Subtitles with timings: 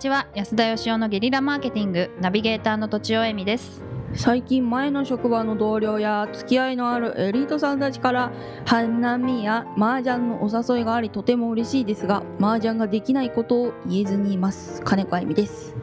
[0.00, 0.28] ちは。
[0.34, 3.84] 安田義雄のゲリラマーケティングナビゲーターの土地尾恵美です。
[4.14, 8.32] 最近前の職場の同僚や付き合いのあるエリートさんたちから
[8.64, 14.80] 花見や麻雀のお誘いがありとても嬉しいですが麻雀ができないことを言えずにいます。
[14.84, 15.76] 金子あゆみです。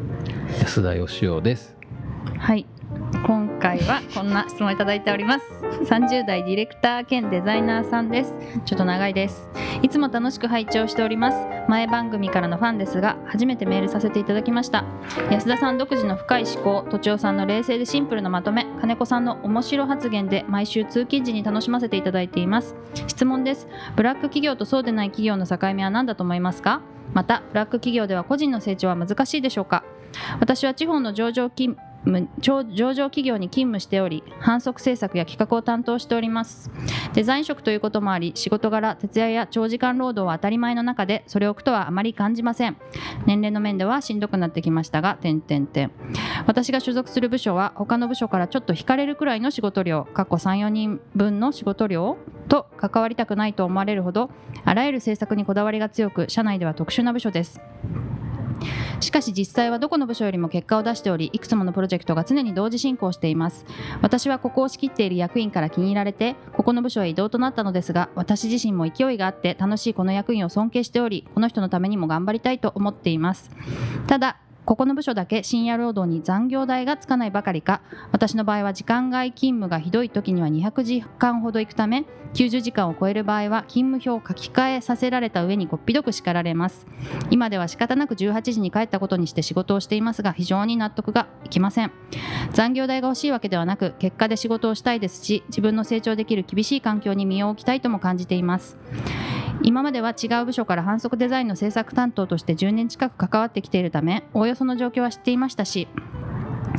[0.62, 1.78] 安田義雄です。
[2.40, 2.66] はい。
[3.24, 5.46] 今回はこんな質問いただいております。
[5.86, 8.34] 30代ディレクター兼デザイナーさんです。
[8.66, 9.50] ちょっと長いです。
[9.84, 11.38] いつも楽しく拝聴しております。
[11.68, 14.86] 前番組からのファンですが初めてメールさせていただきました。
[15.30, 22.76] 安田さん独自の深い思考とちおさんの冷静でシンプルなまとめ金子さんの面白発言で毎週通勤時に楽しませていただいています。
[23.08, 23.68] 質問です。
[23.96, 26.82] ブラック企業とそうでない企業の境目は何だと思いますか？
[27.14, 29.84] またブラック企業では個人の成長は難しいでしょうか？
[30.40, 31.78] 私は地方の上場勤
[32.40, 36.72] 上場企業に勤務しており反則政策や企画を担当しております。
[37.14, 42.78] デザイン職ということもあり仕事柄徹夜や長時間労働は当たり前の中でそれを苦とはあまり感じません。
[43.26, 45.92] 年齢の面ではしんどくなってきましたが点々点。
[46.46, 54.30] 私が所属する部署は他の部署からちょっと引かれるくらいの仕事量過去34人分の仕事量と関わりたくないと思われるほど
[54.64, 57.60] あらゆる政策にこだわりが強く社内では特殊な部署です。
[59.00, 63.66] しかし実際はどこの部署よりも結果を出しておりいくつものプロジェクトが常に同時進行しています。
[64.02, 73.52] 私はここを仕切っている役員から気に入られてここの部署へ移動となったのですが私自身も勢いがあって楽しいこの役員を尊敬しておりこの人のためにも頑張りたいと思っています。
[74.08, 74.38] ただ
[74.68, 77.82] ここの部署だけ深夜労働に残業代がつかないばかりか。
[78.12, 86.86] 私の場合は時間外勤務がひどい時には200時間ほど行くため90時間を超える場合は勤務表を書き換えさせられた上にこっぴどく叱られます。
[87.32, 91.92] 今では仕方なく18時に帰ったことにして仕事をしていますが非常に納得がいきません。
[92.52, 98.76] 残業代が欲しいわけではなく結果で仕事をしたいですし自分の成長できる厳しい環境に身を置きたいとも感じています。
[99.64, 105.88] 今までは違う部署から反則デザインの制作担当として10年近く関わってきているためおおよその状況は知っていましたし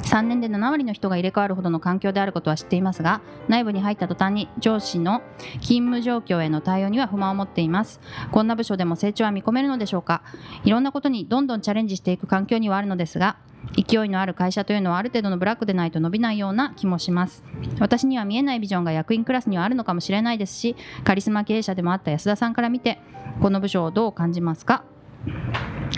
[0.03, 5.23] 3年で7割の人が入れ替わるほどの環境であることは知っていますが内部に入った途端に上司の
[5.61, 8.01] 勤務状況への対応には不満を持っています。
[8.31, 10.23] こんな部署でも成長は見込めるのでしょうか？
[10.65, 13.37] いろんなことにどんどんチャレンジしていく環境にはあるのですが
[13.77, 17.45] 勢いのある会社というのはある程度のブラックでないと伸びないような気もします。
[17.81, 23.01] 私には見えないビジョンが役員クラスにはあるのかもしれないですしカリスマ経営者でもあった安田さんから見て
[23.43, 24.85] この部署をどう感じますか？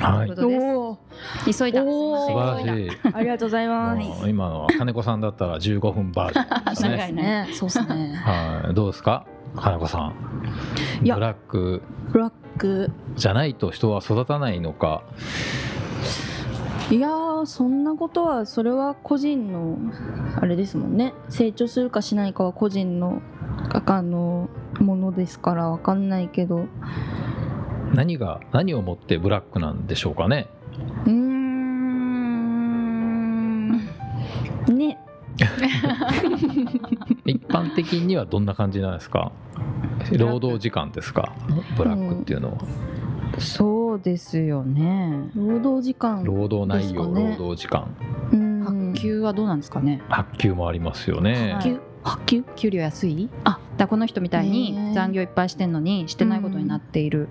[0.01, 0.35] はい。
[0.35, 0.99] というこ
[1.43, 2.91] とです急いだお素晴らしい。
[3.15, 4.29] ありがとうございます。
[4.29, 7.49] 今のは金子さんだったら15分バージョンです長ね いね。
[7.53, 8.13] そうですね。
[8.17, 8.75] はい。
[8.75, 9.25] どうですか？
[9.57, 10.15] 金子さん。
[11.03, 11.83] ブラック。
[12.13, 12.91] ブラック。
[13.17, 15.03] じゃないと人は育たないのか？
[16.91, 19.79] いやーそんなことはそれは個人の
[20.41, 21.15] あれですもんね。
[21.29, 23.23] 成長するかしないかは個人の
[23.87, 24.49] あの
[24.81, 26.65] ものですからわかんないけど
[27.95, 30.49] 何が何をもってブラックなんでしょうかね。
[31.07, 31.31] うーん。
[34.79, 34.99] ね。
[37.25, 39.33] 一般的にはどんな感じなんですか？
[40.19, 41.33] 労働時間ですか？
[41.77, 42.59] ブラックっていうのは、
[43.39, 45.31] そうですよね。
[45.35, 47.37] 労働時間労働内容、ですかね。
[47.39, 47.87] 労働時間。
[48.33, 48.61] うん。
[48.93, 50.03] 発給はどうなんですかね？
[50.09, 51.81] 発給もありますよね、はい発給？
[52.03, 52.45] 発給？
[52.57, 53.29] 給料安い？
[53.45, 54.95] あだこの人みたいへにー。
[54.95, 57.29] 残業いっぱいしてんのにしてないことになっている、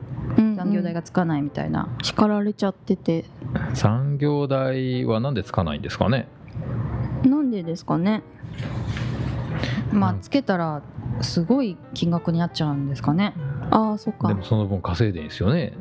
[0.59, 3.25] 残業代がつかないみたいな、叱られちゃってて。
[3.73, 6.27] 残業代はなんでつかないんですかね？
[7.23, 8.21] なんでですかね？
[9.93, 10.83] うんまあつけたら
[11.21, 13.33] すごい金額になっちゃうんですかね。
[13.71, 14.27] ああそっか。
[14.27, 15.73] でもその分稼いでんですよね。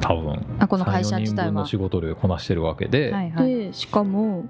[0.00, 0.44] 多分。
[0.58, 1.52] あこの会社34人自体は。
[1.52, 3.54] 分の仕事量こなしてるわけで、はいはい。
[3.54, 4.44] でしかも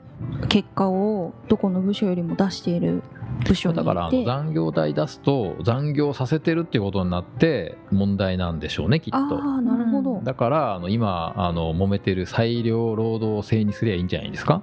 [0.49, 3.03] 結果をどこの部署よりも出している
[3.47, 3.85] 部署にいて。
[3.85, 9.19] だからあの残業代出すと残業させてるっていうことになって問題なんでしょうねきっと。
[9.19, 14.63] ああなるほど、だからあの今あの揉めてる裁量労働制にすりゃいいんじゃないですか？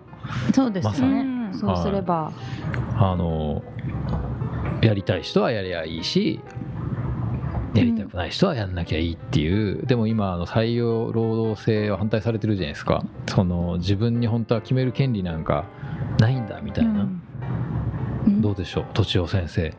[0.54, 1.14] そうですまさに。
[1.14, 1.54] ね、うん。
[1.54, 2.32] そうすれば、
[2.98, 3.62] あの
[4.82, 6.40] やりたい人はやりゃいいし
[7.74, 13.04] やりたくない人はやんなきゃいいっていう、でも今あの採用労働制は反対されてるじゃないですか。
[13.28, 15.66] その自分に本当は決める権利なんか
[16.20, 16.91] ないんだみたいな、
[18.52, 19.74] どうでしょうとちお先生。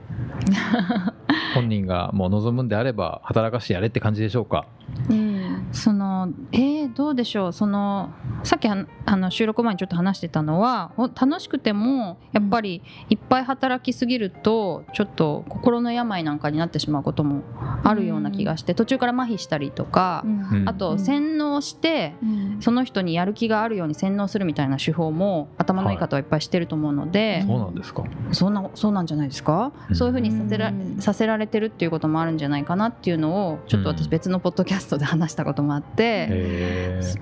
[1.55, 4.65] 本人がもう望むんであれば働かしてやれって感じでしょうか？
[5.11, 5.69] うん。
[5.73, 6.12] その
[6.53, 7.53] えー、どうでしょう？
[7.53, 8.11] その
[8.43, 17.43] さっきはあの収録前にちょっと話してたのはほ楽しくてもやっぱりいっぱい働きすぎるとちょっと心の病なんかになってしまうことも
[17.85, 20.69] あるような気がして途中から麻痺したりとか、うん。
[20.69, 22.43] あと洗脳してうん。
[22.61, 28.05] その人にやる気があるように洗脳するみたいな手法も頭のいい方はいっぱいしてると思うので、そうなんですか？
[28.31, 29.97] そんなそうなんじゃないですか、うん。
[29.97, 30.99] そういうふうにさせらうん。
[31.01, 36.12] させられてるっていうこともあるんじゃないかなっていうのをちょっと私別のポッドキャストで話したこともあって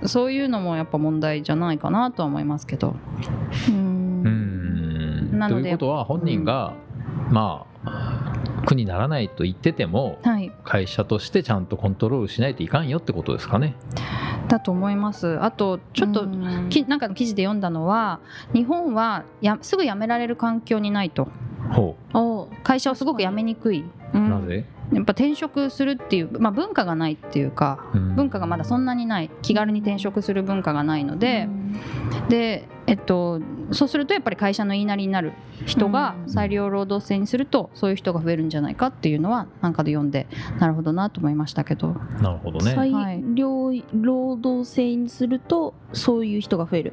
[0.02, 2.96] そそういうのもやっぱ問題じゃないかなとは思いますけど。
[3.68, 3.74] うん。
[3.74, 5.38] うん。
[5.38, 6.74] なのでということは本人が、
[7.30, 8.32] まあ
[8.66, 10.52] 苦にならないと言っててもはい。
[10.64, 13.74] 会社としてちゃんとコントロールしないといかんよってことですかね。
[14.48, 15.38] だと思います。
[15.42, 16.68] あとちょっとうん。
[16.70, 18.20] きなんかの記事で読んだのは
[18.52, 21.28] 日本はやすぐ辞められる環境にないと。
[21.72, 22.44] ほお。
[22.44, 23.84] う会社をすごく辞めにくい。
[24.12, 28.16] うなぜ、やっぱ転職するっていう、まあ、文化がないっていうかうん。
[28.16, 29.30] 文化がまだそんなにない。
[29.42, 32.28] 気軽に転職する文化がないので、うん。
[32.28, 33.40] で、えっと、
[33.70, 35.32] そうするとやっぱり会社の言いなりになる
[35.66, 36.30] 人がうん。
[36.30, 40.26] 裁量労働制にするとそういう人が増えるんじゃないかっていうのはなんかで読んで
[40.58, 41.94] なるほどなと思いましたけど。
[42.20, 42.72] なるほどね。
[42.74, 43.22] 裁はい。
[43.34, 46.92] 量労働制にするとそういう人が増える。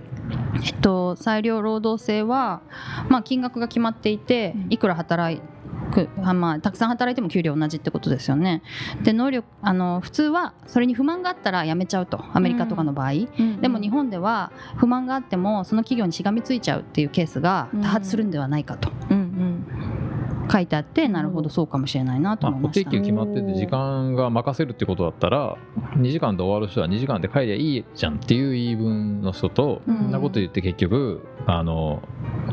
[0.64, 2.62] えっと、裁量労働制は、
[3.10, 4.68] まあ、金額が決まっていてうん。
[4.70, 5.42] いくら働
[5.88, 8.62] くあ、まあ、たくさん働いても給料同じってことですよね。
[9.04, 13.14] で能力あの普通はそれに不満があったら辞めちゃうとアメリカとかの場合、
[13.62, 18.92] でも日本では不満があってもその企業にしがみついちゃうっていうケースが多発するんではないかと。
[19.10, 20.08] うんうん。
[20.50, 25.58] 書いてあって、なるほどそうかもしれないなとまあ、思いました、固定給決まってて時間が任せるってことだったら
[25.96, 29.98] 2時間で終わる人は2時間で帰りゃいいじゃんっていう言い分の人と、うん。
[29.98, 32.02] そんなこと言って結局あの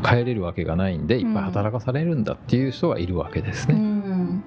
[0.05, 4.43] 帰れるわけがないんでいっぱい働かされるんだっていう人がいるわけですうね、ん。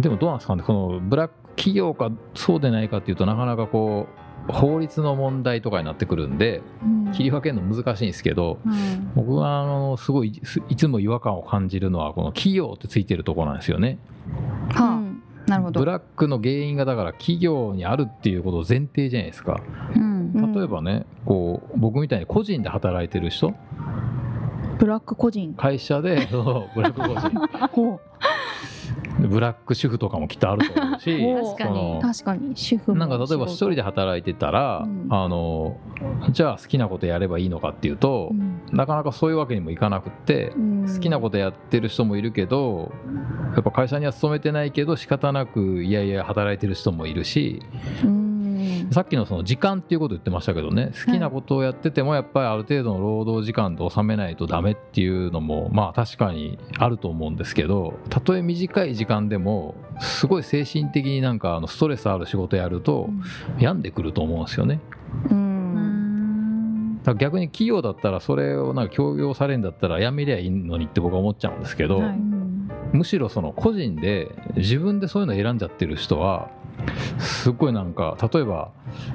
[0.00, 4.08] でもどうなんですかねこのブラック企業かそうでないかっていうとなかなかこ
[4.48, 6.60] う法律の問題とかになってくるんで
[7.14, 9.12] 切り分けるの難しいんですけどうん。
[9.14, 13.98] 僕はあのすごいいいつも違和感を感じるのはこの企業ってついてるところなんですよね。
[14.70, 15.14] はあ。
[15.46, 15.80] なるほど。
[15.80, 19.62] ブラックの原因がだから企業にあるっていうことを前提じゃないですか。
[19.94, 20.52] うんうん。
[20.52, 23.54] 例えばねこう僕みたいに個人で働いてる人
[24.84, 25.54] ブラック個人。
[25.54, 27.68] 会社で そうブラック個人。
[27.68, 28.00] ほ
[29.18, 31.56] ブラック主婦とかもきっとあると思うし
[32.02, 32.54] 確かに。
[32.54, 35.78] 主婦もなんか例えば一人で働いてたら、うんあの
[36.30, 38.60] じゃあ好きなことやればいいのかっていうとう、ん。
[38.72, 40.86] なかなかそういうわけにもいかなくって、うん。
[40.86, 42.92] 好きなことやってる人もいるけど
[43.54, 47.62] やっぱ会社には勤めてないけど仕方なくいやいや働いてる人もいるし
[48.04, 48.23] うん
[48.90, 63.10] さっきのその時間っていうこと言ってましたけどね好きなことをやっててもやっぱりある程度の労働時間で収めないとダメっていうのもまあ確かにあると思うんですけどたとえ短い時間でもすごい精神的になんかあのストレスある仕事やると
[63.58, 64.80] 病んでくると思うんですよね。
[65.30, 67.00] ううん。
[67.18, 72.18] 逆に企業だったらそれをなんか強要されるんだったらやめりゃいいのにって僕は思っちゃうんですけど、はい。
[72.92, 76.50] むしろその個人で自分でそういうの選んじゃってる人は
[77.18, 78.72] すごいなんか例えば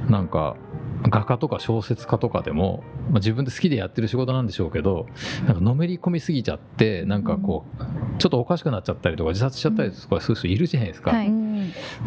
[0.09, 0.55] なんか
[1.03, 5.07] 画家とか小説家とかでも、まあ、自分で好きでやってる仕事なんでしょうけど
[5.45, 11.13] なんかのめり込みすぎちゃってなんかこうちょっとおかしくなっちゃったりとか自殺しちゃったりとかする人いるじゃないですか。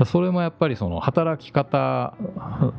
[0.06, 2.14] それもやっぱりその働き方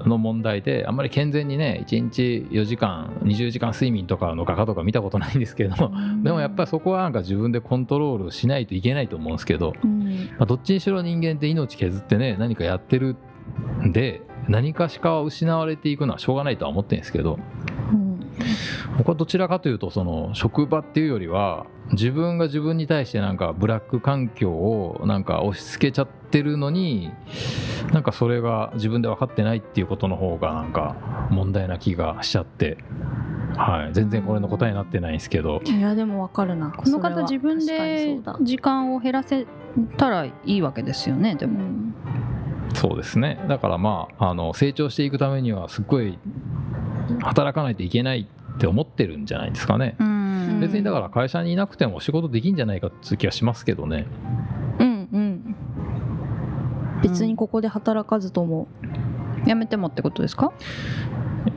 [0.06, 5.76] の問題であんまり健全にね1日4時間20時間睡眠とかの画家とか見たことないんですけど
[6.24, 10.04] でもやっぱりそこはなんか自分でコントロールしないといけないと思うんですけど、うん。
[10.38, 13.16] まあ、どっちにしろ人間って命削ってね何かやってる
[13.82, 17.40] んで何かしかは失われていくのはしょうがないとは思ってるんですけど
[17.92, 18.14] うん
[18.98, 27.12] 僕はどちらかというとその職場っていうよりは自分が自分に対してなんかブラック環境をなんか押し付けちゃってるのに
[27.92, 32.78] なんかそれが自分で分かってないっていうことの方がなんか問題な気がしちゃって、
[33.56, 35.62] はい、全然これの答えになってないんですけど。
[35.64, 36.72] いやでもわかるな。
[36.72, 39.46] この方自分で時間を減らせ
[39.98, 41.93] たらいいわけですよねでも、うん
[42.74, 43.40] そうですね。
[43.48, 46.18] だからまああの成長していくためにはすっごい
[47.22, 49.96] 働かないといけないって思ってるんじゃないですかね。
[50.00, 50.60] うん。
[50.60, 54.06] 別にだから会社にいなくても仕事できんじゃないかっていう気がしますけどね。
[54.80, 55.56] うんうん。
[57.02, 58.68] 別にここで働かずとも
[59.46, 60.54] やめてもってことですか？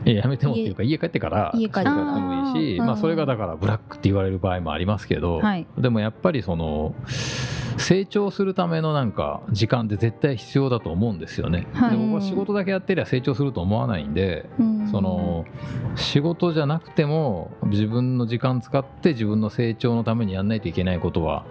[0.05, 0.99] いややめてもっていうか家。
[0.99, 1.89] 帰ってから家帰って。
[1.89, 5.67] 仕事やってもいいしまあ、それがだからブラックって言われる場合もありますけど、はい。
[5.79, 6.95] でもやっぱりその
[7.79, 11.67] 成長するためのなんか時間って絶対必要だと思うんですよね。
[11.73, 15.45] はいで僕は仕事だけやってりゃ成長すると思わないんで、うんその
[15.97, 21.45] 仕事じゃなくても自分の時間使って自分の成長のためにやんないといけないことは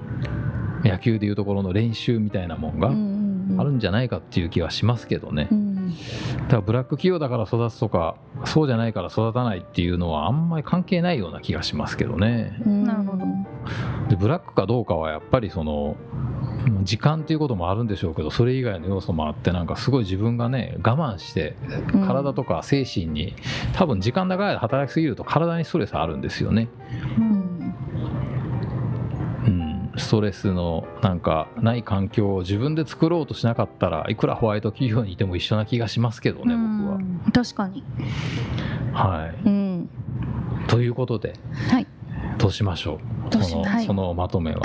[0.84, 2.88] 野球でいうところの練習みたいなもんが
[3.62, 5.50] あるんじゃないかっていう気はしますけどね。
[5.52, 8.16] うんだからブラック企業だから育つとか
[8.46, 12.58] そうじゃないから育たないっていうのはあんまり関係ないような気がしますけどね。
[12.66, 13.26] うんなるほど
[14.10, 15.96] でブラックかどうかはやっぱりその
[16.84, 21.56] 時間っていうこともあるんでしょうけどそれ以外の要素もあってなんかすごい自分がね我慢して
[21.94, 23.36] うん体とか精神に
[23.74, 26.68] 多分時間長い間働きすぎると体にストレスあるんですよね。
[27.18, 27.76] うん。
[29.46, 37.00] うん、ストレスのなんかない環境を自分で作ろうとしなかったらいくらホワイト企業にいても一緒な気がしますけどね僕は。
[37.32, 37.84] 確かに。
[38.94, 39.90] はい、うん。
[40.68, 41.34] ということで。
[41.70, 41.88] はい
[42.38, 43.30] どうしましょう。
[43.30, 43.86] どうしその,、はい。
[43.86, 44.62] そのまとめは。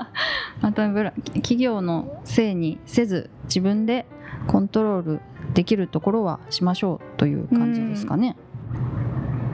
[0.60, 4.06] まとめブラ企業のせいにせず自分で
[4.46, 5.20] コントロール
[5.54, 8.36] できるところはしましょうという感じですかね。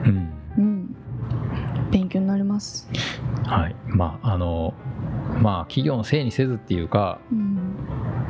[0.05, 0.29] うん。
[0.57, 0.95] うん。
[1.91, 2.89] 勉強になります。
[3.45, 4.73] はい、まああの
[5.41, 7.42] まあ企業のせいにせずっていうか、うん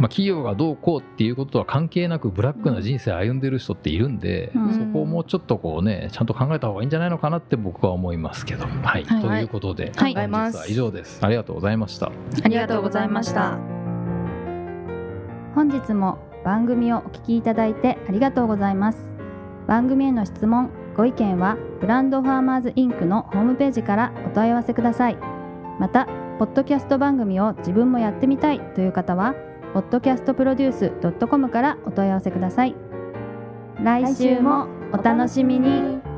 [0.03, 4.73] まあ、企業がどうこうっていうことは関係なくブラックな人生歩んでる人っているんで、うん。
[4.73, 8.65] そこをもうちょっとこうねちゃんと考えた方がいいんじゃないのかなって僕は思いますけど。
[8.65, 9.21] はい、はい。
[9.21, 10.13] ということで、はい。
[10.13, 11.19] 本日は以上です。
[11.23, 12.07] ありがとうございました。
[12.43, 13.57] ありがとうございました。
[15.55, 19.09] 本日も番組をお聞きいただいてありがとうございます。
[19.67, 25.17] 番組への質問、ご意見はブランドファーマーズインクのホームページからお問い合わせください。
[25.79, 26.07] また、
[26.39, 29.33] ポッドキャスト番組を自分もやってみたいという方は、
[29.73, 32.75] podcastproduce.com からお問い合わせください。
[33.81, 36.12] 来週もお楽しみに。